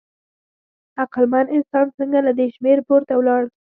عقلمن 1.01 1.45
انسان 1.55 1.85
څنګه 1.97 2.19
له 2.27 2.31
دې 2.37 2.47
شمېر 2.55 2.77
پورته 2.87 3.13
ولاړ؟ 3.15 3.41